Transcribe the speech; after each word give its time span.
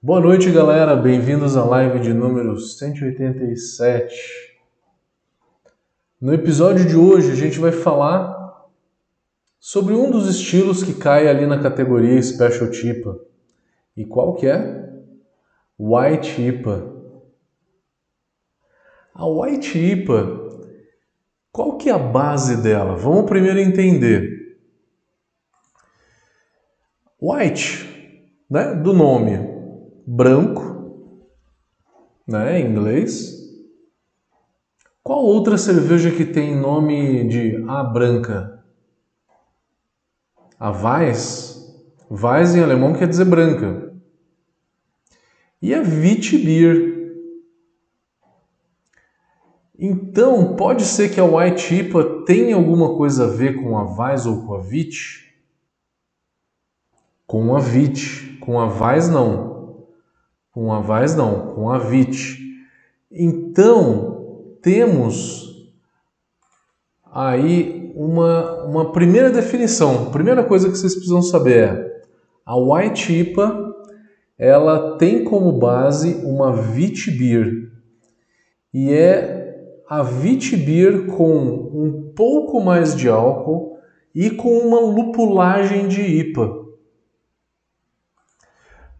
Boa 0.00 0.20
noite, 0.20 0.48
galera. 0.52 0.94
Bem-vindos 0.94 1.56
à 1.56 1.64
live 1.64 1.98
de 1.98 2.14
número 2.14 2.56
187. 2.56 4.14
No 6.20 6.32
episódio 6.32 6.86
de 6.86 6.94
hoje, 6.94 7.32
a 7.32 7.34
gente 7.34 7.58
vai 7.58 7.72
falar 7.72 8.68
sobre 9.58 9.94
um 9.94 10.08
dos 10.08 10.30
estilos 10.30 10.84
que 10.84 10.94
cai 10.94 11.26
ali 11.26 11.46
na 11.46 11.60
categoria 11.60 12.22
Special 12.22 12.70
Tipa. 12.70 13.18
E 13.96 14.04
qual 14.04 14.36
que 14.36 14.46
é? 14.46 14.88
White 15.76 16.42
IPA. 16.42 16.94
A 19.12 19.26
White 19.26 19.76
IPA, 19.76 20.48
qual 21.50 21.76
que 21.76 21.90
é 21.90 21.92
a 21.92 21.98
base 21.98 22.62
dela? 22.62 22.94
Vamos 22.94 23.28
primeiro 23.28 23.58
entender. 23.58 24.56
White, 27.20 28.38
né, 28.48 28.76
do 28.76 28.92
nome, 28.92 29.47
branco, 30.10 31.28
né, 32.26 32.58
em 32.58 32.70
inglês. 32.70 33.36
Qual 35.02 35.22
outra 35.22 35.58
cerveja 35.58 36.10
que 36.10 36.24
tem 36.24 36.56
nome 36.56 37.28
de 37.28 37.62
A 37.68 37.84
branca? 37.84 38.64
A 40.58 40.70
Weiss? 40.70 41.58
Weiss 42.10 42.54
em 42.54 42.62
alemão 42.62 42.94
quer 42.94 43.06
dizer 43.06 43.26
branca. 43.26 43.92
E 45.60 45.74
a 45.74 45.82
Witbier. 45.82 46.96
Então, 49.78 50.56
pode 50.56 50.84
ser 50.84 51.10
que 51.10 51.20
a 51.20 51.24
White 51.24 51.74
IPA 51.74 52.24
tenha 52.24 52.56
alguma 52.56 52.96
coisa 52.96 53.24
a 53.24 53.28
ver 53.28 53.62
com 53.62 53.76
a 53.76 53.84
Weiss 53.84 54.24
ou 54.24 54.46
com 54.46 54.54
a 54.54 54.60
Vit? 54.60 55.34
Com 57.26 57.54
a 57.54 57.60
Vit. 57.60 58.38
Com 58.40 58.58
a 58.58 58.66
Weiss, 58.66 59.10
não. 59.10 59.47
Com 60.58 60.72
a 60.72 60.80
Vaz 60.80 61.14
não, 61.14 61.54
com 61.54 61.70
a 61.70 61.78
VIT. 61.78 62.36
Então, 63.12 64.56
temos 64.60 65.70
aí 67.12 67.92
uma, 67.94 68.64
uma 68.64 68.90
primeira 68.90 69.30
definição. 69.30 70.10
Primeira 70.10 70.42
coisa 70.42 70.68
que 70.68 70.76
vocês 70.76 70.94
precisam 70.94 71.22
saber 71.22 71.68
é 71.68 72.02
a 72.44 72.56
White 72.56 73.12
IPA 73.20 73.72
ela 74.36 74.98
tem 74.98 75.22
como 75.22 75.52
base 75.52 76.24
uma 76.24 76.52
VIT 76.52 77.12
Beer 77.12 77.70
e 78.74 78.92
é 78.92 79.78
a 79.88 80.02
VIT 80.02 80.56
Beer 80.56 81.06
com 81.06 81.36
um 81.72 82.12
pouco 82.16 82.60
mais 82.60 82.96
de 82.96 83.08
álcool 83.08 83.78
e 84.12 84.28
com 84.28 84.58
uma 84.58 84.80
lupulagem 84.80 85.86
de 85.86 86.02
IPA. 86.02 86.57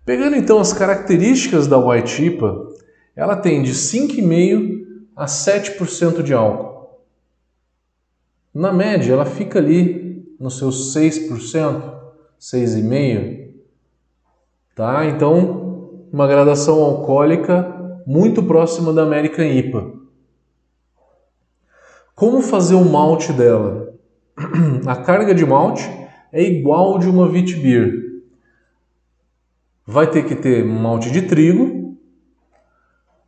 Pegando 0.09 0.37
então 0.37 0.59
as 0.59 0.73
características 0.73 1.67
da 1.67 1.77
White 1.77 2.25
IPA, 2.25 2.67
ela 3.14 3.37
tem 3.37 3.62
de 3.62 3.75
5,5% 3.75 4.87
a 5.15 5.27
7% 5.27 6.23
de 6.23 6.33
álcool. 6.33 7.03
Na 8.55 8.73
média, 8.73 9.12
ela 9.12 9.27
fica 9.27 9.59
ali 9.59 10.34
nos 10.41 10.56
seus 10.56 10.95
6%, 10.97 11.28
6,5%. 12.41 13.50
Tá? 14.75 15.05
Então, 15.05 16.06
uma 16.11 16.27
gradação 16.27 16.83
alcoólica 16.83 18.00
muito 18.06 18.43
próxima 18.43 18.95
da 18.95 19.03
American 19.03 19.45
IPA. 19.45 19.93
Como 22.15 22.41
fazer 22.41 22.77
o 22.77 22.84
malte 22.87 23.31
dela? 23.31 23.93
A 24.89 24.97
carga 24.97 25.34
de 25.34 25.45
malte 25.45 25.87
é 26.33 26.43
igual 26.43 26.98
de 26.98 27.11
uma 27.11 27.27
Witbier, 27.27 28.08
vai 29.91 30.06
ter 30.11 30.22
que 30.27 30.36
ter 30.36 30.62
malte 30.67 31.11
de 31.11 31.22
trigo. 31.22 31.97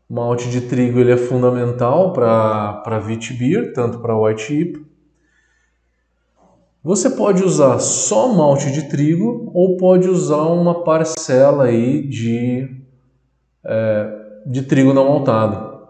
Malte 0.06 0.50
de 0.50 0.60
trigo 0.60 1.00
ele 1.00 1.12
é 1.12 1.16
fundamental 1.16 2.12
para 2.12 3.00
Beer, 3.38 3.72
tanto 3.72 3.98
para 4.00 4.18
White 4.18 4.52
IPA. 4.52 4.80
Você 6.84 7.08
pode 7.08 7.42
usar 7.42 7.78
só 7.78 8.28
malte 8.28 8.70
de 8.72 8.90
trigo 8.90 9.50
ou 9.54 9.78
pode 9.78 10.06
usar 10.06 10.42
uma 10.42 10.84
parcela 10.84 11.64
aí 11.64 12.06
de, 12.06 12.68
é, 13.64 14.42
de 14.46 14.60
trigo 14.62 14.92
não 14.92 15.08
maltado. 15.08 15.88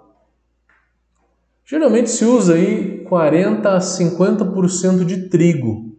Geralmente 1.65 2.11
se 2.11 2.25
usa 2.25 2.55
aí 2.55 3.01
40 3.09 3.75
a 3.75 3.79
50% 3.79 5.05
de 5.05 5.29
trigo. 5.29 5.97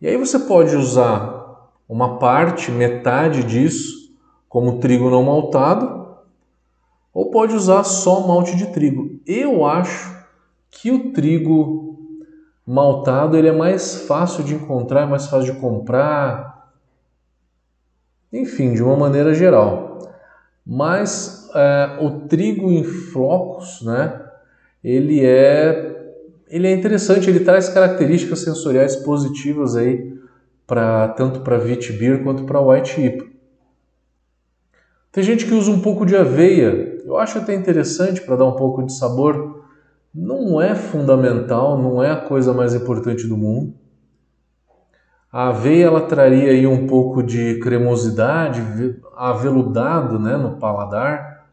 E 0.00 0.08
aí 0.08 0.16
você 0.16 0.38
pode 0.38 0.74
usar 0.76 1.70
uma 1.86 2.18
parte, 2.18 2.70
metade 2.70 3.42
disso, 3.44 4.03
como 4.54 4.78
trigo 4.78 5.10
não 5.10 5.24
maltado, 5.24 6.14
ou 7.12 7.28
pode 7.28 7.56
usar 7.56 7.82
só 7.82 8.24
malte 8.24 8.54
de 8.54 8.68
trigo. 8.68 9.18
Eu 9.26 9.66
acho 9.66 10.16
que 10.70 10.92
o 10.92 11.10
trigo 11.12 11.98
maltado 12.64 13.36
ele 13.36 13.48
é 13.48 13.52
mais 13.52 14.06
fácil 14.06 14.44
de 14.44 14.54
encontrar, 14.54 15.02
é 15.02 15.06
mais 15.06 15.26
fácil 15.26 15.52
de 15.52 15.60
comprar, 15.60 16.72
enfim, 18.32 18.74
de 18.74 18.80
uma 18.80 18.96
maneira 18.96 19.34
geral. 19.34 19.98
Mas 20.64 21.50
é, 21.52 21.98
o 22.00 22.28
trigo 22.28 22.70
em 22.70 22.84
flocos, 22.84 23.82
né? 23.82 24.22
Ele 24.84 25.24
é 25.24 26.12
ele 26.48 26.68
é 26.68 26.72
interessante, 26.72 27.28
ele 27.28 27.40
traz 27.40 27.68
características 27.68 28.38
sensoriais 28.44 28.94
positivas 28.94 29.74
aí 29.74 30.16
para 30.64 31.08
tanto 31.08 31.40
para 31.40 31.58
Wheat 31.58 31.92
Beer 31.94 32.22
quanto 32.22 32.44
para 32.44 32.60
White 32.60 33.00
IPA. 33.00 33.33
Tem 35.14 35.22
gente 35.22 35.46
que 35.46 35.54
usa 35.54 35.70
um 35.70 35.80
pouco 35.80 36.04
de 36.04 36.16
aveia. 36.16 37.00
Eu 37.04 37.16
acho 37.16 37.38
até 37.38 37.54
interessante 37.54 38.20
para 38.20 38.34
dar 38.34 38.46
um 38.46 38.56
pouco 38.56 38.82
de 38.82 38.92
sabor. 38.92 39.64
Não 40.12 40.60
é 40.60 40.74
fundamental, 40.74 41.80
não 41.80 42.02
é 42.02 42.10
a 42.10 42.16
coisa 42.16 42.52
mais 42.52 42.74
importante 42.74 43.24
do 43.28 43.36
mundo. 43.36 43.72
A 45.30 45.50
aveia 45.50 45.86
ela 45.86 46.00
traria 46.00 46.50
aí 46.50 46.66
um 46.66 46.88
pouco 46.88 47.22
de 47.22 47.60
cremosidade, 47.60 48.60
aveludado, 49.16 50.18
né, 50.18 50.36
no 50.36 50.56
paladar. 50.58 51.46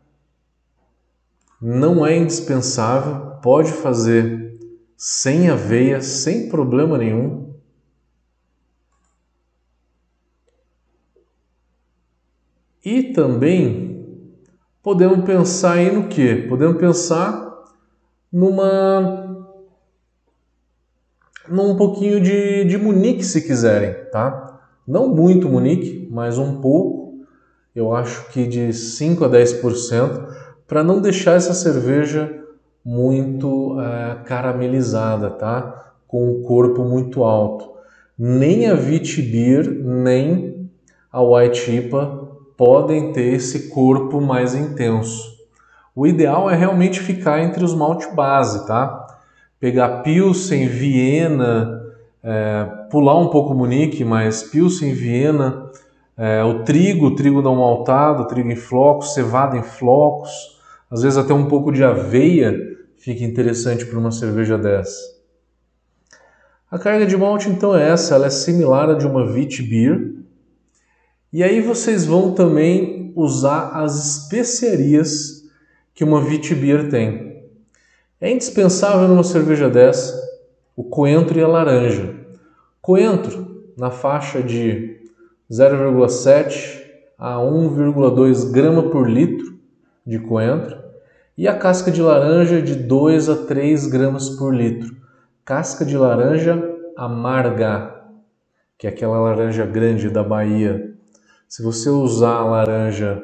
Não 1.61 2.03
é 2.03 2.17
indispensável, 2.17 3.35
pode 3.43 3.71
fazer 3.71 4.57
sem 4.97 5.51
aveia, 5.51 6.01
sem 6.01 6.49
problema 6.49 6.97
nenhum. 6.97 7.50
E 12.83 13.13
também 13.13 14.25
podemos 14.81 15.23
pensar 15.23 15.73
aí 15.73 15.91
no 15.91 16.07
que? 16.07 16.47
Podemos 16.47 16.77
pensar 16.77 17.51
numa 18.31 19.29
num 21.47 21.75
pouquinho 21.75 22.19
de, 22.21 22.63
de 22.65 22.77
Munique 22.77 23.23
se 23.23 23.41
quiserem, 23.41 23.93
tá? 24.11 24.59
Não 24.87 25.09
muito 25.09 25.49
Munique, 25.49 26.07
mas 26.09 26.37
um 26.37 26.61
pouco, 26.61 27.25
eu 27.75 27.93
acho 27.93 28.29
que 28.29 28.47
de 28.47 28.73
5 28.73 29.25
a 29.25 29.29
10%, 29.29 30.27
para 30.67 30.83
não 30.83 31.01
deixar 31.01 31.33
essa 31.33 31.53
cerveja 31.53 32.41
muito 32.83 33.79
é, 33.79 34.23
caramelizada, 34.23 35.29
tá? 35.29 35.93
Com 36.07 36.31
o 36.31 36.41
corpo 36.41 36.83
muito 36.83 37.23
alto. 37.23 37.69
Nem 38.17 38.69
a 38.69 38.75
Vitibir, 38.75 39.69
nem 39.83 40.69
a 41.11 41.21
White 41.21 41.71
IPA 41.71 42.21
podem 42.61 43.11
ter 43.11 43.33
esse 43.33 43.69
corpo 43.69 44.21
mais 44.21 44.53
intenso. 44.53 45.35
O 45.95 46.05
ideal 46.05 46.47
é 46.47 46.55
realmente 46.55 46.99
ficar 46.99 47.41
entre 47.41 47.65
os 47.65 47.73
malte 47.73 48.13
base, 48.13 48.67
tá? 48.67 49.07
Pegar 49.59 50.03
Pilsen, 50.03 50.67
Viena, 50.67 51.81
é, 52.23 52.65
pular 52.91 53.19
um 53.19 53.29
pouco 53.29 53.55
Munique, 53.55 54.05
mas 54.05 54.43
Pilsen, 54.43 54.93
Viena, 54.93 55.71
é, 56.15 56.43
o 56.43 56.63
trigo, 56.63 57.07
o 57.07 57.15
trigo 57.15 57.41
não 57.41 57.55
maltado, 57.55 58.27
trigo 58.27 58.51
em 58.51 58.55
flocos, 58.55 59.15
cevada 59.15 59.57
em 59.57 59.63
flocos, 59.63 60.29
às 60.91 61.01
vezes 61.01 61.17
até 61.17 61.33
um 61.33 61.47
pouco 61.47 61.71
de 61.71 61.83
aveia 61.83 62.55
fica 62.95 63.23
interessante 63.23 63.87
para 63.87 63.97
uma 63.97 64.11
cerveja 64.11 64.55
dessa. 64.55 64.99
A 66.69 66.77
carga 66.77 67.07
de 67.07 67.17
malte 67.17 67.49
então 67.49 67.75
é 67.75 67.89
essa, 67.89 68.13
ela 68.13 68.27
é 68.27 68.29
similar 68.29 68.87
à 68.87 68.93
de 68.93 69.07
uma 69.07 69.25
Wheat 69.25 69.63
Beer, 69.63 70.20
e 71.31 71.43
aí 71.43 71.61
vocês 71.61 72.05
vão 72.05 72.33
também 72.33 73.13
usar 73.15 73.69
as 73.73 74.17
especiarias 74.17 75.43
que 75.93 76.03
uma 76.03 76.21
Vitibir 76.21 76.89
tem. 76.89 77.45
É 78.19 78.29
indispensável 78.31 79.07
numa 79.07 79.23
cerveja 79.23 79.69
dessa 79.69 80.19
o 80.75 80.83
coentro 80.83 81.39
e 81.39 81.43
a 81.43 81.47
laranja. 81.47 82.15
Coentro 82.81 83.65
na 83.77 83.91
faixa 83.91 84.41
de 84.41 84.99
0,7 85.51 86.81
a 87.17 87.35
1,2 87.35 88.51
grama 88.51 88.89
por 88.89 89.09
litro 89.09 89.57
de 90.05 90.19
coentro 90.19 90.81
e 91.37 91.47
a 91.47 91.57
casca 91.57 91.91
de 91.91 92.01
laranja 92.01 92.61
de 92.61 92.75
2 92.75 93.29
a 93.29 93.35
3 93.45 93.87
gramas 93.87 94.29
por 94.29 94.53
litro. 94.53 94.95
Casca 95.45 95.85
de 95.85 95.97
laranja 95.97 96.61
amarga, 96.95 97.95
que 98.77 98.87
é 98.87 98.89
aquela 98.89 99.19
laranja 99.19 99.65
grande 99.65 100.09
da 100.09 100.23
Bahia, 100.23 100.90
se 101.51 101.61
você 101.61 101.89
usar 101.89 102.37
a 102.37 102.45
laranja 102.45 103.21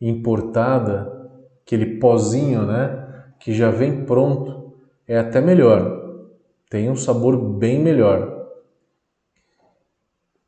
importada, 0.00 1.12
aquele 1.60 1.98
pozinho, 1.98 2.64
né, 2.64 3.32
que 3.40 3.52
já 3.52 3.68
vem 3.68 4.04
pronto, 4.04 4.74
é 5.08 5.18
até 5.18 5.40
melhor. 5.40 6.22
Tem 6.70 6.88
um 6.88 6.94
sabor 6.94 7.36
bem 7.36 7.82
melhor. 7.82 8.46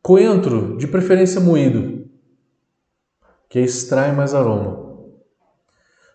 Coentro, 0.01 0.77
de 0.79 0.87
preferência 0.87 1.41
moído, 1.41 2.09
que 3.49 3.59
extrai 3.59 4.15
mais 4.15 4.33
aroma. 4.33 5.11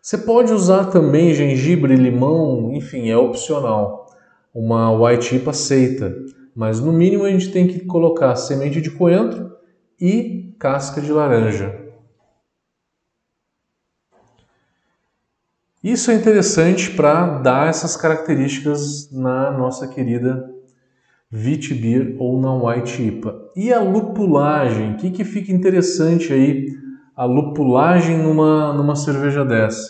Você 0.02 0.18
pode 0.18 0.54
usar 0.54 0.86
também 0.86 1.34
gengibre, 1.34 1.98
limão, 1.98 2.72
enfim, 2.72 3.10
é 3.10 3.18
opcional. 3.18 4.06
Uma 4.54 4.94
white 4.94 5.36
IPA 5.36 5.52
aceita, 5.52 6.16
mas 6.56 6.80
no 6.80 6.94
mínimo 6.94 7.26
a 7.26 7.32
gente 7.32 7.52
tem 7.52 7.68
que 7.68 7.82
colocar 7.82 8.34
semente 8.38 8.80
de 8.80 8.92
coentro 8.92 9.55
e 10.00 10.56
casca 10.60 11.02
de 11.02 11.12
laranja. 11.12 11.86
Isso 15.84 16.10
é 16.10 16.16
interessante 16.16 16.92
para 16.92 17.40
dar 17.40 17.70
essas 17.70 17.96
características 17.96 19.12
na 19.12 19.52
nossa 19.52 19.88
querida 19.88 20.52
Vitibir 21.30 22.16
ou 22.18 22.40
na 22.42 22.54
White 22.56 23.04
IPA. 23.04 23.52
E 23.56 23.72
a 23.72 23.80
lupulagem? 23.82 24.94
O 24.94 24.98
que, 24.98 25.12
que 25.12 25.24
fica 25.24 25.52
interessante 25.52 26.34
aí 26.34 26.74
a 27.16 27.26
lupulagem 27.26 28.18
numa, 28.18 28.74
numa 28.74 28.96
cerveja 28.96 29.46
dessa? 29.46 29.88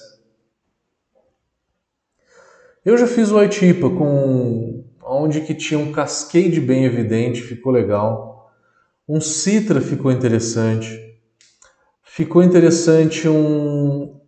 Eu 2.84 2.98
já 2.98 3.08
fiz 3.08 3.32
White 3.32 3.66
IPA 3.66 3.90
com 3.92 4.84
onde 5.02 5.42
que 5.42 5.54
tinha 5.54 5.80
um 5.80 5.92
cascade 5.92 6.60
bem 6.60 6.84
evidente, 6.84 7.42
ficou 7.42 7.72
legal. 7.72 8.35
Um 9.08 9.22
citra 9.22 9.80
ficou 9.82 10.12
interessante. 10.12 10.90
Ficou 12.04 12.42
interessante 12.42 13.28
um, 13.28 14.20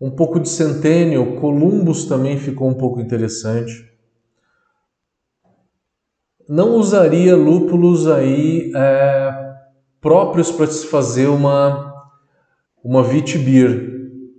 um 0.00 0.10
pouco 0.10 0.38
de 0.38 0.48
Centennial, 0.48 1.34
Columbus 1.40 2.04
também 2.04 2.38
ficou 2.38 2.68
um 2.68 2.74
pouco 2.74 3.00
interessante. 3.00 3.72
Não 6.48 6.76
usaria 6.76 7.34
lúpulos 7.34 8.06
aí 8.06 8.70
é, 8.76 9.54
próprios 10.00 10.50
para 10.50 10.66
se 10.66 10.86
fazer 10.86 11.26
uma 11.26 11.88
uma 12.82 13.02
Vitbier. 13.02 13.88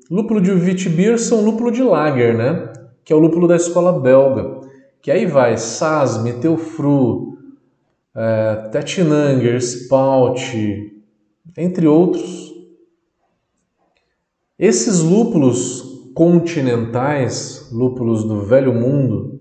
Lúpulo 0.09 0.41
de 0.41 0.53
Vitbier 0.53 1.19
são 1.19 1.43
lúpulo 1.43 1.71
de 1.71 1.83
lager, 1.83 2.35
né? 2.37 2.71
Que 3.03 3.11
é 3.11 3.15
o 3.15 3.19
lúpulo 3.19 3.47
da 3.47 3.55
escola 3.55 3.99
belga. 3.99 4.61
Que 5.01 5.11
aí 5.11 5.25
vai 5.25 5.57
Sas, 5.57 6.23
Meteufru, 6.23 7.38
é, 8.19 8.55
Tettnanger, 8.71 9.55
Spout, 9.55 11.01
entre 11.57 11.87
outros 11.87 12.49
esses 14.59 14.99
lúpulos 14.99 16.11
continentais, 16.13 17.69
lúpulos 17.71 18.25
do 18.25 18.41
velho 18.41 18.73
mundo, 18.73 19.39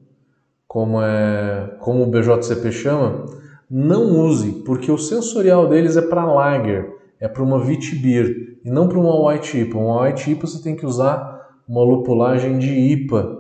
como, 0.69 1.03
é, 1.03 1.77
como 1.81 2.05
o 2.05 2.07
BJCP 2.07 2.71
chama, 2.71 3.25
não 3.69 4.21
use, 4.21 4.63
porque 4.65 4.93
o 4.93 4.97
sensorial 4.97 5.69
deles 5.69 5.97
é 5.97 6.03
para 6.03 6.25
lager, 6.25 6.89
é 7.19 7.27
para 7.27 7.43
uma 7.43 7.59
Vitibir 7.59 8.61
e 8.65 8.71
não 8.71 8.89
para 8.89 9.01
uma 9.01 9.29
White 9.29 9.59
IPA. 9.59 9.77
Uma 9.77 10.05
White 10.05 10.31
IPA 10.31 10.47
você 10.47 10.63
tem 10.63 10.77
que 10.77 10.87
usar 10.87 11.49
uma 11.69 11.83
lupulagem 11.83 12.57
de 12.57 12.71
IPA. 12.71 13.39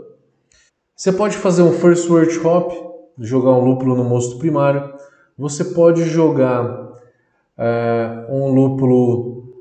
Você 0.96 1.12
pode 1.12 1.36
fazer 1.36 1.62
um 1.62 1.70
First 1.70 2.10
Word 2.10 2.36
Hop, 2.44 2.72
jogar 3.20 3.52
um 3.52 3.64
lúpulo 3.64 3.94
no 3.94 4.02
mosto 4.02 4.36
primário. 4.36 4.92
Você 5.38 5.66
pode 5.66 6.02
jogar 6.04 6.94
é, 7.56 8.26
um 8.28 8.48
lúpulo 8.48 9.54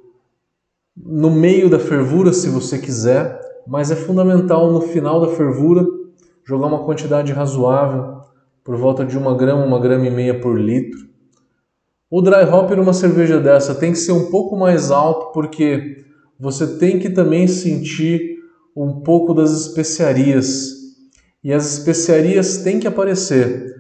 no 0.96 1.30
meio 1.30 1.70
da 1.70 1.78
fervura, 1.78 2.34
se 2.34 2.50
você 2.50 2.80
quiser, 2.80 3.40
mas 3.68 3.92
é 3.92 3.96
fundamental 3.96 4.72
no 4.72 4.82
final 4.82 5.22
da 5.22 5.28
fervura 5.28 5.86
jogar 6.44 6.66
uma 6.66 6.84
quantidade 6.84 7.32
razoável, 7.32 8.22
por 8.64 8.76
volta 8.76 9.06
de 9.06 9.16
uma 9.18 9.38
grama, 9.38 9.64
uma 9.64 9.80
grama 9.80 10.08
e 10.08 10.10
meia 10.10 10.40
por 10.40 10.60
litro. 10.60 11.08
O 12.10 12.22
dry 12.22 12.44
hop 12.44 12.72
numa 12.72 12.94
cerveja 12.94 13.40
dessa 13.40 13.76
tem 13.76 13.92
que 13.92 14.00
ser 14.00 14.14
um 14.14 14.32
pouco 14.32 14.58
mais 14.58 14.90
alto 14.90 15.32
porque 15.32 16.04
você 16.40 16.78
tem 16.80 16.98
que 16.98 17.10
também 17.10 17.48
sentir 17.48 18.38
um 18.76 19.02
pouco 19.02 19.34
das 19.34 19.52
especiarias. 19.52 20.74
E 21.44 21.54
as 21.54 21.72
especiarias 21.78 22.58
têm 22.64 22.80
que 22.80 22.88
aparecer, 22.88 23.77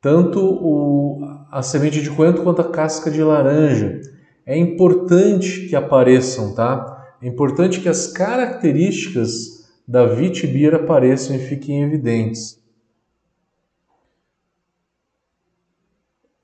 tanto 0.00 0.40
o, 0.40 1.20
a 1.50 1.62
semente 1.62 2.00
de 2.00 2.10
coentro 2.10 2.42
quanto 2.42 2.62
a 2.62 2.70
casca 2.70 3.10
de 3.10 3.22
laranja 3.22 4.00
é 4.46 4.56
importante 4.56 5.66
que 5.68 5.76
apareçam, 5.76 6.54
tá? 6.54 7.16
É 7.20 7.26
importante 7.26 7.80
que 7.80 7.88
as 7.88 8.06
características 8.06 9.68
da 9.86 10.06
Vitibir 10.06 10.74
apareçam 10.74 11.36
e 11.36 11.38
fiquem 11.38 11.82
evidentes. 11.82 12.58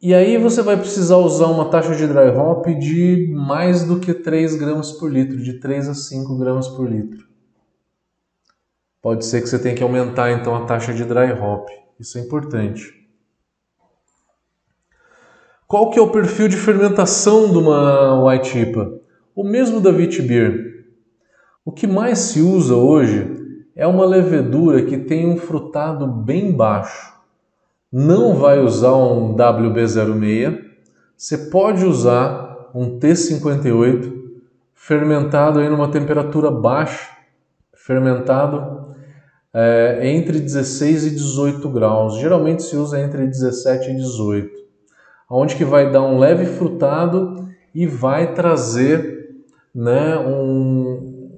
E 0.02 0.12
aí 0.12 0.36
você 0.36 0.60
vai 0.60 0.76
precisar 0.76 1.16
usar 1.16 1.46
uma 1.46 1.70
taxa 1.70 1.94
de 1.94 2.06
dry 2.06 2.28
hop 2.28 2.66
de 2.66 3.32
mais 3.34 3.84
do 3.84 3.98
que 3.98 4.12
3 4.12 4.56
gramas 4.56 4.92
por 4.92 5.10
litro, 5.10 5.42
de 5.42 5.58
3 5.58 5.88
a 5.88 5.94
5 5.94 6.36
gramas 6.36 6.68
por 6.68 6.90
litro. 6.90 7.26
Pode 9.00 9.24
ser 9.24 9.40
que 9.40 9.48
você 9.48 9.58
tenha 9.58 9.74
que 9.74 9.82
aumentar 9.82 10.30
então 10.30 10.54
a 10.54 10.66
taxa 10.66 10.92
de 10.92 11.04
dry 11.04 11.32
hop. 11.32 11.68
Isso 11.98 12.18
é 12.18 12.20
importante. 12.20 13.03
Qual 15.66 15.88
que 15.88 15.99
é 15.99 16.02
o 16.02 16.11
perfil 16.11 16.46
de 16.46 16.56
fermentação 16.56 17.50
de 17.50 17.56
uma 17.56 18.22
White 18.22 18.58
IPA? 18.58 19.00
O 19.34 19.43
mesmo 19.43 19.81
da 19.81 19.90
Vitibir. 19.90 20.84
O 21.64 21.72
que 21.72 21.87
mais 21.87 22.19
se 22.19 22.43
usa 22.43 22.75
hoje 22.75 23.34
é 23.75 23.87
uma 23.87 24.05
levedura 24.05 24.82
que 24.82 24.99
tem 24.99 25.26
um 25.26 25.38
frutado 25.38 26.06
bem 26.06 26.52
baixo. 26.52 27.14
Não 27.90 28.34
vai 28.34 28.58
usar 28.58 28.94
um 28.94 29.34
WB06, 29.34 30.61
você 31.16 31.38
pode 31.38 31.87
usar 31.87 32.70
um 32.75 32.99
T58 32.99 34.12
fermentado 34.75 35.62
em 35.62 35.70
uma 35.70 35.90
temperatura 35.90 36.50
baixa, 36.50 37.08
fermentado 37.75 38.94
é, 39.55 40.11
entre 40.11 40.40
16 40.40 41.06
e 41.06 41.11
18 41.12 41.66
graus. 41.70 42.19
Geralmente 42.19 42.62
se 42.62 42.76
usa 42.76 43.00
entre 43.00 43.26
17 43.26 43.90
e 43.90 43.96
18 43.96 44.53
onde 45.31 45.56
que 45.56 45.65
vai 45.65 45.91
dar 45.91 46.03
um 46.03 46.19
leve 46.19 46.47
frutado 46.47 47.49
e 47.75 47.87
vai 47.87 48.35
trazer 48.35 49.35
né, 49.75 50.17
um, 50.19 51.28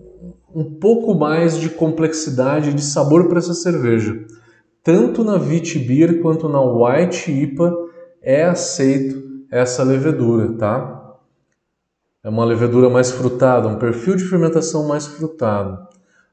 um 0.54 0.64
pouco 0.64 1.14
mais 1.14 1.58
de 1.58 1.70
complexidade 1.70 2.74
de 2.74 2.82
sabor 2.82 3.28
para 3.28 3.38
essa 3.38 3.54
cerveja. 3.54 4.24
Tanto 4.82 5.24
na 5.24 5.38
Vitibir 5.38 6.20
quanto 6.20 6.48
na 6.48 6.60
White 6.60 7.30
IPA 7.30 7.74
é 8.22 8.44
aceito 8.44 9.26
essa 9.50 9.82
levedura, 9.82 10.52
tá? 10.52 10.96
É 12.22 12.28
uma 12.28 12.44
levedura 12.44 12.90
mais 12.90 13.10
frutada, 13.10 13.68
um 13.68 13.78
perfil 13.78 14.16
de 14.16 14.24
fermentação 14.24 14.86
mais 14.86 15.06
frutado. 15.06 15.86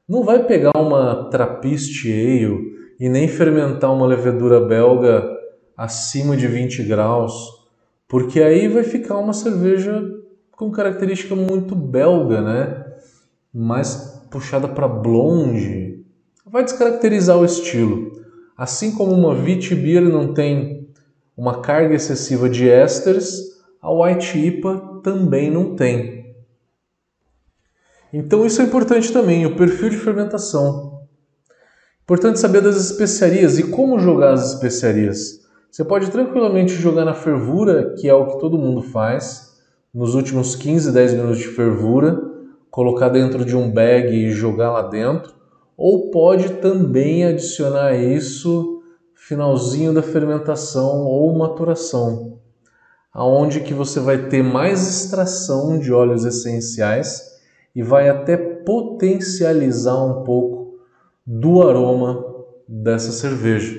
Não 0.08 0.22
vai 0.24 0.44
pegar 0.44 0.72
uma 0.76 1.30
Trappist 1.30 2.06
Ale 2.06 2.74
e 2.98 3.08
nem 3.08 3.28
fermentar 3.28 3.92
uma 3.92 4.06
levedura 4.06 4.60
belga 4.60 5.24
acima 5.76 6.36
de 6.36 6.46
20 6.46 6.82
graus, 6.84 7.32
porque 8.08 8.40
aí 8.40 8.68
vai 8.68 8.84
ficar 8.84 9.18
uma 9.18 9.32
cerveja 9.32 10.02
com 10.52 10.70
característica 10.70 11.34
muito 11.34 11.74
belga, 11.74 12.40
né? 12.40 12.84
Mais 13.52 14.22
puxada 14.30 14.68
para 14.68 14.86
blonde. 14.86 16.04
Vai 16.46 16.64
descaracterizar 16.64 17.36
o 17.36 17.44
estilo. 17.44 18.12
Assim 18.56 18.92
como 18.92 19.12
uma 19.12 19.34
Vitibir 19.34 20.02
não 20.02 20.32
tem 20.32 20.88
uma 21.36 21.60
carga 21.60 21.94
excessiva 21.94 22.48
de 22.48 22.68
ésteres, 22.68 23.54
a 23.82 23.90
White 23.92 24.38
IPA 24.38 25.00
também 25.02 25.50
não 25.50 25.74
tem. 25.74 26.36
Então 28.12 28.46
isso 28.46 28.62
é 28.62 28.64
importante 28.64 29.12
também, 29.12 29.44
o 29.44 29.56
perfil 29.56 29.90
de 29.90 29.96
fermentação. 29.96 31.02
Importante 32.04 32.38
saber 32.38 32.60
das 32.60 32.76
especiarias 32.76 33.58
e 33.58 33.64
como 33.64 33.98
jogar 33.98 34.34
as 34.34 34.54
especiarias. 34.54 35.43
Você 35.74 35.82
pode 35.84 36.08
tranquilamente 36.08 36.72
jogar 36.72 37.04
na 37.04 37.14
fervura, 37.14 37.96
que 37.98 38.08
é 38.08 38.14
o 38.14 38.28
que 38.28 38.38
todo 38.38 38.56
mundo 38.56 38.80
faz, 38.80 39.58
nos 39.92 40.14
últimos 40.14 40.54
15, 40.54 40.92
10 40.92 41.14
minutos 41.14 41.38
de 41.38 41.48
fervura, 41.48 42.16
colocar 42.70 43.08
dentro 43.08 43.44
de 43.44 43.56
um 43.56 43.68
bag 43.72 44.14
e 44.14 44.30
jogar 44.30 44.70
lá 44.70 44.82
dentro, 44.82 45.34
ou 45.76 46.12
pode 46.12 46.60
também 46.60 47.24
adicionar 47.24 47.92
isso 47.96 48.84
finalzinho 49.16 49.92
da 49.92 50.00
fermentação 50.00 51.06
ou 51.06 51.36
maturação, 51.36 52.38
aonde 53.12 53.58
que 53.58 53.74
você 53.74 53.98
vai 53.98 54.28
ter 54.28 54.44
mais 54.44 54.88
extração 54.88 55.76
de 55.76 55.92
óleos 55.92 56.24
essenciais 56.24 57.20
e 57.74 57.82
vai 57.82 58.08
até 58.08 58.36
potencializar 58.36 60.00
um 60.04 60.22
pouco 60.22 60.78
do 61.26 61.68
aroma 61.68 62.24
dessa 62.68 63.10
cerveja. 63.10 63.76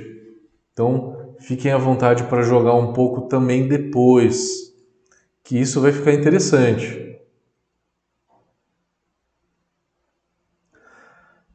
Então, 0.74 1.15
fiquem 1.40 1.72
à 1.72 1.78
vontade 1.78 2.24
para 2.26 2.42
jogar 2.42 2.74
um 2.74 2.94
pouco 2.94 3.28
também 3.28 3.68
depois, 3.68 4.74
que 5.44 5.60
isso 5.60 5.82
vai 5.82 5.92
ficar 5.92 6.14
interessante. 6.14 7.20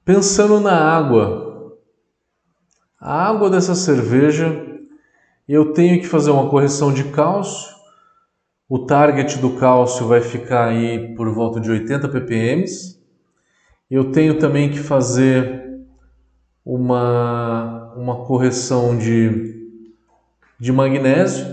Pensando 0.04 0.60
na 0.60 0.76
água, 0.76 1.76
a 3.00 3.28
água 3.28 3.48
dessa 3.48 3.74
cerveja, 3.74 4.66
eu 5.48 5.72
tenho 5.72 6.00
que 6.00 6.06
fazer 6.06 6.30
uma 6.30 6.48
correção 6.48 6.92
de 6.92 7.04
cálcio. 7.04 7.74
O 8.68 8.86
target 8.86 9.38
do 9.38 9.56
cálcio 9.56 10.06
vai 10.06 10.20
ficar 10.20 10.68
aí 10.68 11.14
por 11.14 11.32
volta 11.32 11.60
de 11.60 11.70
80 11.70 12.08
ppm. 12.08 12.64
Eu 13.90 14.12
tenho 14.12 14.38
também 14.38 14.70
que 14.70 14.78
fazer 14.78 15.80
uma, 16.64 17.92
uma 17.96 18.24
correção 18.24 18.96
de, 18.96 19.49
de 20.60 20.70
magnésio. 20.70 21.46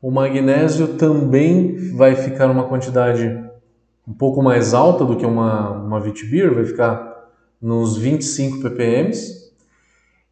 O 0.00 0.10
magnésio 0.10 0.88
também 0.98 1.94
vai 1.94 2.14
ficar 2.14 2.50
uma 2.50 2.68
quantidade 2.68 3.26
um 4.06 4.12
pouco 4.12 4.42
mais 4.42 4.74
alta 4.74 5.04
do 5.04 5.16
que 5.16 5.24
uma, 5.24 5.70
uma 5.70 5.98
Vitibir, 5.98 6.54
vai 6.54 6.64
ficar 6.64 7.30
nos 7.60 7.96
25 7.96 8.60
ppm. 8.60 9.10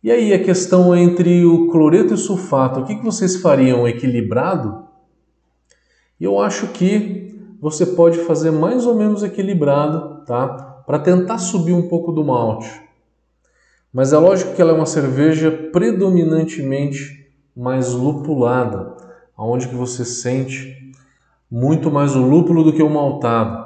E 0.03 0.13
aí 0.13 0.35
a 0.35 0.45
questão 0.45 0.95
entre 0.95 1.47
o 1.47 1.69
cloreto 1.69 2.13
e 2.13 2.15
o 2.15 2.19
sulfato, 2.19 2.81
o 2.81 2.85
que, 2.85 2.97
que 2.97 3.05
vocês 3.05 3.37
fariam 3.37 3.89
equilibrado? 3.89 4.85
Eu 6.21 6.39
acho 6.39 6.69
que 6.69 7.57
você 7.59 7.87
pode 7.87 8.19
fazer 8.19 8.51
mais 8.51 8.87
ou 8.87 8.95
menos 8.95 9.23
equilibrado, 9.23 10.25
tá? 10.27 10.49
Para 10.87 10.99
tentar 10.99 11.39
subir 11.39 11.73
um 11.73 11.89
pouco 11.89 12.13
do 12.13 12.23
malte. 12.23 12.84
Mas 13.95 14.13
é 14.13 14.19
lógico 14.19 14.57
que 14.57 14.61
ela 14.61 14.73
é 14.73 14.75
uma 14.75 14.87
cerveja 14.87 15.53
predominantemente 15.73 17.33
mais 17.57 17.93
lupulada, 17.93 18.93
aonde 19.37 19.69
que 19.69 19.75
você 19.77 20.05
sente 20.05 20.93
muito 21.49 21.93
mais 21.93 22.17
o 22.17 22.27
lúpulo 22.27 22.65
do 22.65 22.73
que 22.73 22.83
o 22.83 22.91
maltado. 22.91 23.65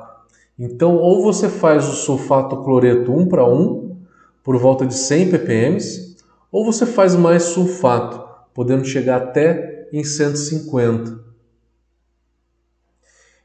Então, 0.59 0.97
ou 0.97 1.23
você 1.23 1.49
faz 1.49 1.89
o 1.89 1.93
sulfato 1.93 2.63
cloreto 2.63 3.11
1 3.11 3.27
para 3.27 3.49
1, 3.49 3.97
por 4.45 4.59
volta 4.59 4.85
de 4.85 4.93
100 4.93 5.31
ppm, 5.31 5.79
ou 6.53 6.63
você 6.63 6.85
faz 6.85 7.17
mais 7.17 7.45
sulfato, 7.45 8.23
podendo 8.53 8.85
chegar 8.85 9.23
até 9.23 9.89
em 9.91 10.05
150. 10.05 11.25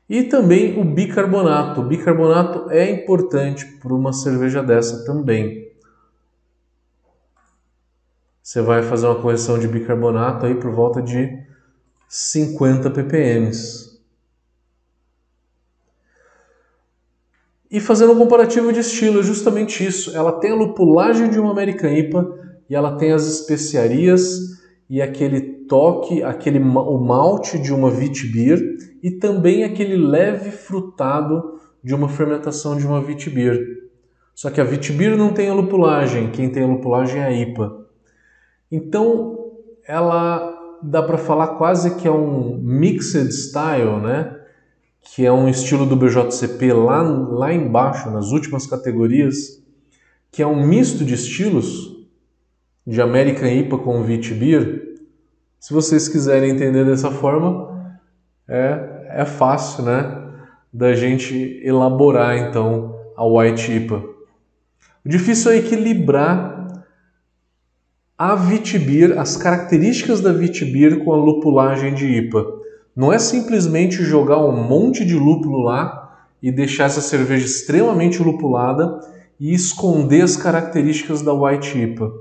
E 0.09 0.23
também 0.23 0.77
o 0.77 0.83
bicarbonato. 0.83 1.79
O 1.79 1.85
bicarbonato 1.85 2.69
é 2.69 2.91
importante 2.91 3.65
para 3.81 3.93
uma 3.93 4.11
cerveja 4.11 4.61
dessa 4.61 5.05
também. 5.05 5.72
Você 8.43 8.61
vai 8.61 8.83
fazer 8.83 9.07
uma 9.07 9.21
correção 9.21 9.57
de 9.57 9.69
bicarbonato 9.69 10.45
aí 10.45 10.53
por 10.53 10.69
volta 10.69 11.01
de 11.01 11.41
50 12.09 12.89
ppm. 12.89 13.49
E 17.71 17.79
fazendo 17.79 18.11
um 18.11 18.17
comparativo 18.17 18.73
de 18.73 18.81
estilo, 18.81 19.21
é 19.21 19.23
justamente 19.23 19.83
isso. 19.83 20.13
Ela 20.13 20.33
tem 20.33 20.51
a 20.51 20.55
lupulagem 20.55 21.29
de 21.29 21.39
uma 21.39 21.51
American 21.51 21.89
IPA 21.89 22.37
e 22.69 22.75
ela 22.75 22.97
tem 22.97 23.13
as 23.13 23.25
especiarias 23.25 24.61
e 24.89 25.01
aquele 25.01 25.39
toque, 25.65 26.21
aquele 26.21 26.59
o 26.59 26.97
malte 26.97 27.57
de 27.57 27.73
uma 27.73 27.87
Witbier 27.87 28.59
e 29.01 29.09
também 29.09 29.63
aquele 29.63 29.95
leve 29.95 30.51
frutado 30.51 31.61
de 31.81 31.95
uma 31.95 32.09
fermentação 32.09 32.75
de 32.75 32.85
uma 32.85 32.99
Witbier. 32.99 33.57
Só 34.35 34.49
que 34.49 34.59
a 34.59 34.65
Witbier 34.65 35.15
não 35.15 35.33
tem 35.33 35.49
a 35.49 35.53
lupulagem, 35.53 36.29
quem 36.29 36.49
tem 36.49 36.63
a 36.63 36.67
lupulagem 36.67 37.21
é 37.21 37.25
a 37.25 37.31
IPA. 37.31 37.82
Então, 38.75 39.51
ela 39.87 40.51
dá 40.81 41.03
para 41.03 41.19
falar 41.19 41.59
quase 41.59 41.93
que 41.93 42.07
é 42.07 42.11
um 42.11 42.57
mixed 42.57 43.31
style, 43.31 44.01
né? 44.01 44.35
que 44.99 45.23
é 45.23 45.31
um 45.31 45.47
estilo 45.47 45.85
do 45.85 45.95
BJCP 45.95 46.73
lá, 46.73 47.03
lá 47.03 47.53
embaixo, 47.53 48.09
nas 48.09 48.31
últimas 48.31 48.65
categorias, 48.65 49.61
que 50.31 50.41
é 50.41 50.47
um 50.47 50.65
misto 50.65 51.05
de 51.05 51.13
estilos 51.13 52.07
de 52.87 52.99
American 52.99 53.47
IPA 53.47 53.77
com 53.77 54.01
Wheat 54.01 54.33
Beer. 54.33 54.97
Se 55.59 55.71
vocês 55.71 56.09
quiserem 56.09 56.49
entender 56.49 56.83
dessa 56.83 57.11
forma, 57.11 57.95
é, 58.47 59.09
é 59.09 59.25
fácil, 59.25 59.83
né? 59.83 60.19
Da 60.73 60.95
gente 60.95 61.61
elaborar 61.63 62.35
então 62.37 62.99
a 63.15 63.23
White 63.23 63.71
IPA. 63.71 64.03
O 65.05 65.09
difícil 65.09 65.51
é 65.51 65.57
equilibrar 65.57 66.72
a 68.25 68.35
Vitibir, 68.35 69.19
as 69.19 69.35
características 69.35 70.21
da 70.21 70.31
Vitibir 70.31 71.03
com 71.03 71.11
a 71.11 71.17
lupulagem 71.17 71.93
de 71.93 72.05
IPA. 72.05 72.45
Não 72.95 73.11
é 73.11 73.19
simplesmente 73.19 74.01
jogar 74.01 74.37
um 74.37 74.63
monte 74.63 75.03
de 75.03 75.13
lúpulo 75.13 75.59
lá 75.59 76.25
e 76.41 76.49
deixar 76.49 76.85
essa 76.85 77.01
cerveja 77.01 77.45
extremamente 77.45 78.23
lupulada 78.23 78.97
e 79.37 79.53
esconder 79.53 80.21
as 80.21 80.37
características 80.37 81.21
da 81.21 81.33
White 81.33 81.77
IPA. 81.77 82.13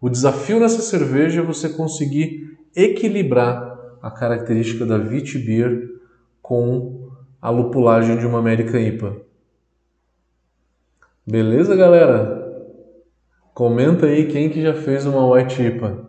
O 0.00 0.10
desafio 0.10 0.58
nessa 0.58 0.82
cerveja 0.82 1.40
é 1.40 1.44
você 1.44 1.68
conseguir 1.68 2.58
equilibrar 2.74 3.78
a 4.02 4.10
característica 4.10 4.84
da 4.84 4.98
Beer 4.98 5.88
com 6.42 7.10
a 7.40 7.48
lupulagem 7.48 8.18
de 8.18 8.26
uma 8.26 8.40
American 8.40 8.80
IPA. 8.80 9.18
Beleza, 11.24 11.76
galera? 11.76 12.43
Comenta 13.54 14.06
aí 14.06 14.26
quem 14.26 14.50
que 14.50 14.60
já 14.60 14.74
fez 14.74 15.06
uma 15.06 15.24
White 15.32 15.62
IPA. 15.62 16.08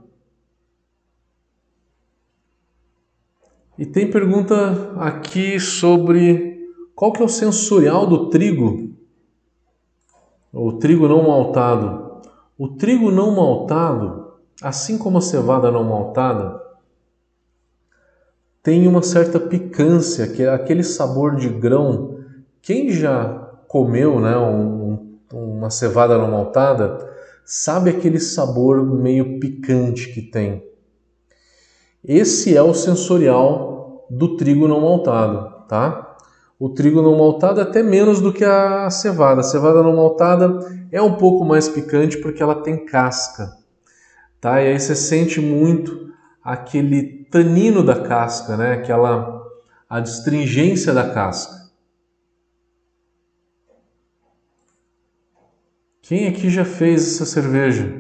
E 3.78 3.86
tem 3.86 4.10
pergunta 4.10 4.94
aqui 4.98 5.60
sobre 5.60 6.72
qual 6.96 7.12
que 7.14 7.22
é 7.22 7.26
o 7.26 7.30
sensorial 7.30 8.08
do 8.08 8.32
trigo, 8.32 8.96
o 10.52 10.74
trigo 10.74 11.08
não 11.08 11.28
maltado. 11.28 12.22
O 12.58 12.70
trigo 12.70 13.12
não 13.12 13.36
maltado, 13.36 14.34
assim 14.62 14.98
como 14.98 15.20
a 15.20 15.22
cevada 15.22 15.70
não 15.70 15.84
maltada, 15.84 16.60
tem 18.64 18.88
uma 18.88 19.04
certa 19.04 19.40
picância, 19.40 20.28
que 20.28 20.42
é 20.42 20.50
aquele 20.50 20.84
sabor 20.84 21.36
de 21.36 21.50
grão. 21.50 22.22
Quem 22.62 22.90
já 22.90 23.28
comeu 23.68 24.20
né, 24.20 24.36
um, 24.36 25.20
uma 25.32 25.70
cevada 25.70 26.18
não 26.18 26.32
maltada 26.32 27.14
sabe 27.46 27.92
aquele 27.92 28.20
sabor 28.20 28.84
meio 28.84 29.40
picante 29.40 30.12
que 30.12 30.22
tem. 30.22 30.64
Esse 32.04 32.56
é 32.56 32.62
o 32.62 32.74
sensorial 32.74 34.06
do 34.10 34.36
trigo 34.36 34.68
não 34.68 34.82
maltado, 34.82 35.68
tá? 35.68 36.18
O 36.60 36.70
trigo 36.70 37.02
não 37.02 37.18
maltado 37.18 37.60
é 37.60 37.64
até 37.64 37.84
menos 37.84 38.22
do 38.22 38.34
que 38.34 38.44
a 38.44 38.90
cevada. 38.90 39.42
A 39.42 39.44
cevada 39.44 39.84
não 39.84 39.96
maltada 39.96 40.60
é 40.92 41.02
um 41.02 41.16
pouco 41.16 41.46
mais 41.46 41.68
picante 41.70 42.18
porque 42.18 42.42
ela 42.42 42.62
tem 42.62 42.86
casca, 42.86 43.52
tá? 44.42 44.62
E 44.62 44.68
aí 44.70 44.80
você 44.80 44.96
sente 44.96 45.40
muito 45.40 46.10
aquele 46.44 47.26
tanino 47.30 47.84
da 47.84 48.02
casca, 48.02 48.56
né? 48.56 48.74
Aquela 48.74 49.44
a 49.90 50.00
astringência 50.00 50.94
da 50.94 51.10
casca. 51.10 51.65
Quem 56.08 56.28
aqui 56.28 56.52
já 56.52 56.64
fez 56.64 57.16
essa 57.16 57.26
cerveja? 57.26 58.00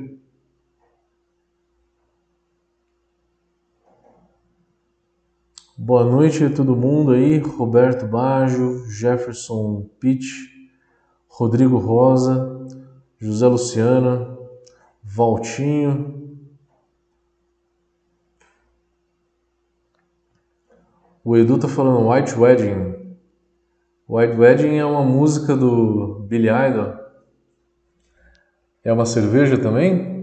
Boa 5.75 6.05
noite 6.05 6.43
a 6.43 6.53
todo 6.53 6.75
mundo 6.75 7.13
aí, 7.13 7.39
Roberto 7.39 8.05
Baggio, 8.05 8.85
Jefferson 8.91 9.89
Pitt, 9.99 10.23
Rodrigo 11.27 11.79
Rosa, 11.79 12.67
José 13.17 13.47
Luciana, 13.47 14.37
Valtinho. 15.01 16.39
O 21.23 21.35
Edu 21.35 21.57
tá 21.57 21.67
falando 21.67 22.07
White 22.07 22.35
Wedding. 22.37 23.17
White 24.07 24.37
Wedding 24.37 24.75
é 24.75 24.85
uma 24.85 25.03
música 25.03 25.57
do 25.57 26.19
Billy 26.29 26.49
Idol. 26.49 27.04
É 28.85 28.93
uma 28.93 29.05
cerveja 29.07 29.57
também? 29.57 30.15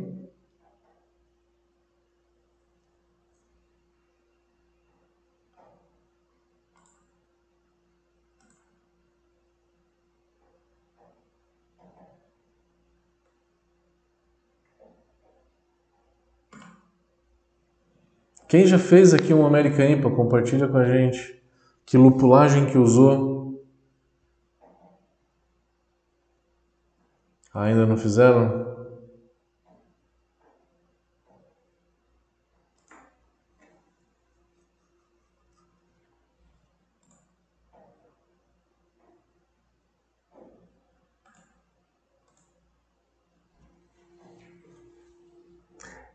Quem 18.49 18.64
já 18.64 18.78
fez 18.78 19.12
aqui 19.12 19.35
um 19.35 19.45
American 19.45 19.90
IPA, 19.90 20.11
compartilha 20.11 20.69
com 20.69 20.76
a 20.76 20.85
gente. 20.85 21.42
Que 21.85 21.97
lupulagem 21.97 22.66
que 22.66 22.78
usou? 22.78 23.31
Ainda 27.54 27.87
não 27.87 27.97
fizeram? 27.97 28.73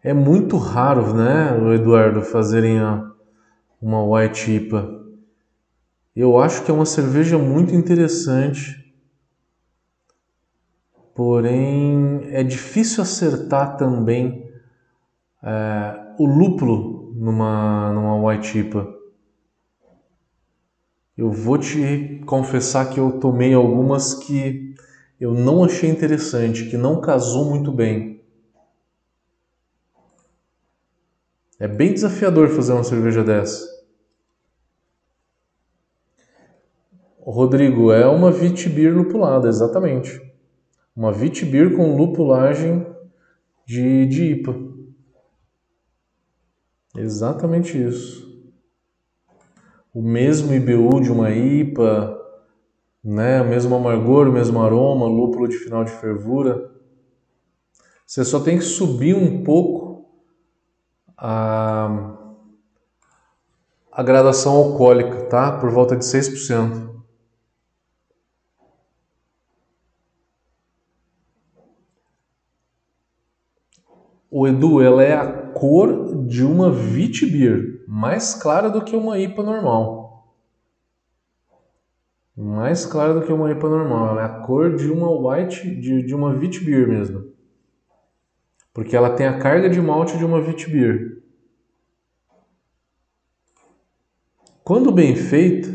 É 0.03 0.13
muito 0.13 0.58
raro, 0.58 1.13
né, 1.13 1.50
Eduardo, 1.75 2.22
fazerem 2.22 2.79
a, 2.79 3.12
uma 3.82 4.03
white 4.03 4.51
IPA. 4.51 4.98
Eu 6.15 6.39
acho 6.39 6.63
que 6.63 6.72
é 6.72 6.74
uma 6.74 6.86
cerveja 6.86 7.38
muito 7.38 7.75
interessante 7.75 8.87
porém 11.17 12.27
é 12.31 12.43
difícil 12.43 13.01
acertar 13.01 13.75
também 13.75 14.53
é, 15.43 16.13
o 16.19 16.27
lúpulo 16.27 17.12
numa, 17.15 17.91
numa 17.91 18.29
White 18.29 18.59
IPA. 18.59 18.88
Eu 21.17 21.31
vou 21.31 21.57
te 21.57 22.21
confessar 22.27 22.91
que 22.91 23.00
eu 23.00 23.19
tomei 23.19 23.51
algumas 23.55 24.13
que 24.13 24.75
eu 25.19 25.33
não 25.33 25.63
achei 25.63 25.89
interessante, 25.89 26.69
que 26.69 26.77
não 26.77 27.01
casou 27.01 27.45
muito 27.45 27.71
bem. 27.71 28.21
É 31.59 31.67
bem 31.67 31.93
desafiador 31.93 32.50
fazer 32.50 32.74
uma 32.74 32.83
cerveja 32.83 33.24
dessa. 33.24 33.65
Rodrigo, 37.19 37.91
é 37.91 38.05
uma 38.05 38.31
Vitibir 38.31 38.95
lupulada, 38.95 39.50
exatamente. 39.50 40.26
Uma 40.98 41.12
Vitibir 41.12 41.75
com 41.75 41.96
lupulagem 41.96 42.84
de, 43.68 44.08
de 44.08 44.32
IPA. 44.32 44.56
Exatamente 46.96 47.80
isso. 47.80 48.25
O 49.94 50.01
mesmo 50.01 50.51
IBU 50.51 51.01
de 51.01 51.12
uma 51.12 51.30
IPA, 51.30 52.20
né? 53.04 53.39
o 53.44 53.46
mesmo 53.46 53.75
amargor, 53.75 54.27
o 54.27 54.32
mesmo 54.32 54.60
aroma, 54.60 55.06
lúpulo 55.06 55.48
de 55.48 55.56
final 55.58 55.84
de 55.84 55.92
fervura. 55.92 56.72
Você 58.04 58.25
só 58.25 58.39
tem 58.39 58.58
que 58.58 58.63
subir 58.63 59.16
um 59.16 59.44
pouco 59.44 60.10
a, 61.16 62.18
a 63.92 64.01
gradação 64.01 64.56
alcoólica, 64.56 65.25
tá? 65.25 65.60
Por 65.60 65.70
volta 65.70 65.96
de 65.96 66.04
6%. 66.04 66.97
O 74.39 74.48
Edu, 74.48 74.79
ela 74.79 75.03
é 75.03 75.15
a 75.15 75.25
cor 75.32 76.24
de 76.27 76.44
uma 76.44 76.70
Vitibir, 76.70 77.84
mais 77.88 78.36
clara 78.36 78.70
do 78.70 78.84
que 78.84 78.96
uma 78.96 79.17
IPA 79.17 79.41
normal. 79.41 80.32
Mais 82.38 82.86
clara 82.86 83.15
do 83.15 83.25
que 83.25 83.34
uma 83.34 83.51
IPA 83.51 83.67
normal. 83.67 84.10
Ela 84.10 84.22
é 84.22 84.25
a 84.25 84.39
cor 84.41 84.75
de 84.75 84.91
uma 84.91 85.10
White, 85.10 85.67
de, 85.82 86.03
de 86.03 86.13
uma 86.13 86.36
Vitibir 86.36 86.88
mesmo. 86.88 87.34
Porque 88.72 88.96
ela 88.96 89.15
tem 89.15 89.25
a 89.25 89.39
carga 89.39 89.72
de 89.72 89.82
malte 89.82 90.15
de 90.20 90.24
uma 90.24 90.39
Vitibir. 90.39 91.24
Quando 94.63 94.91
bem 94.91 95.15
feita, 95.15 95.67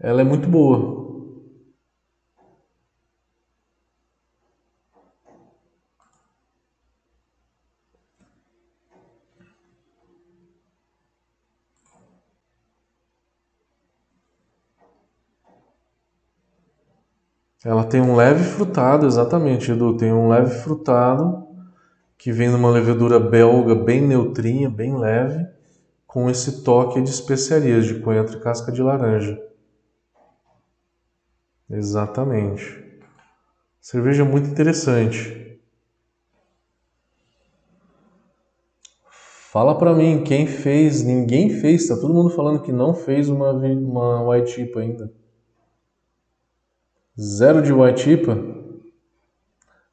ela 0.00 0.20
é 0.20 0.24
muito 0.24 0.48
boa. 0.48 0.95
Ela 17.64 17.84
tem 17.84 18.00
um 18.00 18.14
leve 18.14 18.44
frutado, 18.44 19.06
exatamente, 19.06 19.72
Edu. 19.72 19.96
Tem 19.96 20.12
um 20.12 20.28
leve 20.28 20.54
frutado 20.60 21.46
que 22.18 22.32
vem 22.32 22.48
numa 22.48 22.70
levedura 22.70 23.18
belga 23.18 23.74
bem 23.74 24.00
neutrinha, 24.00 24.70
bem 24.70 24.96
leve, 24.96 25.46
com 26.06 26.30
esse 26.30 26.62
toque 26.62 27.00
de 27.00 27.10
especiarias 27.10 27.86
de 27.86 28.00
coentro 28.00 28.38
e 28.38 28.40
casca 28.40 28.72
de 28.72 28.82
laranja. 28.82 29.40
Exatamente. 31.68 32.84
Cerveja 33.80 34.24
muito 34.24 34.48
interessante. 34.48 35.60
Fala 39.08 39.78
para 39.78 39.94
mim, 39.94 40.22
quem 40.22 40.46
fez? 40.46 41.02
Ninguém 41.02 41.48
fez, 41.60 41.88
tá 41.88 41.96
todo 41.96 42.12
mundo 42.12 42.30
falando 42.30 42.62
que 42.62 42.72
não 42.72 42.94
fez 42.94 43.28
uma, 43.28 43.52
uma 43.52 44.28
white 44.28 44.50
chip 44.50 44.78
ainda. 44.78 45.12
Zero 47.18 47.62
de 47.62 47.72
white 47.72 48.10
IPA? 48.10 48.38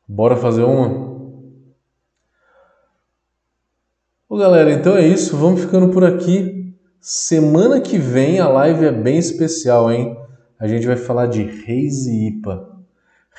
Bora 0.07 0.35
fazer 0.35 0.63
uma? 0.63 1.13
Bom, 4.29 4.37
galera, 4.37 4.71
então 4.71 4.97
é 4.97 5.07
isso. 5.07 5.37
Vamos 5.37 5.61
ficando 5.61 5.89
por 5.89 6.03
aqui. 6.03 6.75
Semana 6.99 7.79
que 7.79 7.97
vem 7.97 8.39
a 8.39 8.47
live 8.47 8.85
é 8.85 8.91
bem 8.91 9.17
especial, 9.17 9.91
hein? 9.91 10.17
A 10.59 10.67
gente 10.67 10.85
vai 10.85 10.97
falar 10.97 11.27
de 11.27 11.43
Haze 11.43 12.27
IPA. 12.27 12.69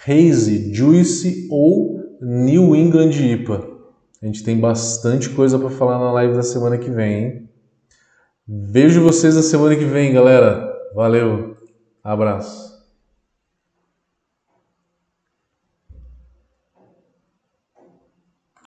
Haze, 0.06 0.72
Juice 0.72 1.48
ou 1.50 2.00
New 2.20 2.74
England 2.74 3.10
IPA. 3.10 3.66
A 4.22 4.26
gente 4.26 4.42
tem 4.42 4.58
bastante 4.58 5.28
coisa 5.28 5.58
para 5.58 5.68
falar 5.68 5.98
na 5.98 6.10
live 6.12 6.34
da 6.34 6.42
semana 6.42 6.78
que 6.78 6.90
vem, 6.90 7.24
hein? 7.24 7.48
Vejo 8.48 9.02
vocês 9.02 9.34
na 9.34 9.42
semana 9.42 9.76
que 9.76 9.84
vem, 9.84 10.12
galera. 10.12 10.70
Valeu. 10.94 11.56
Abraço. 12.02 12.73